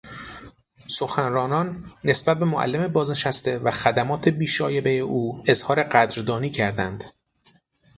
سخنرانان 0.87 1.93
نسبت 2.03 2.39
به 2.39 2.45
معلم 2.45 2.87
بازنشسته 2.87 3.57
و 3.57 3.71
خدمات 3.71 4.29
بی 4.29 4.47
شایبهی 4.47 4.99
او 4.99 5.43
اظهار 5.47 5.83
قدردانی 5.83 6.49
کردند. 6.49 7.03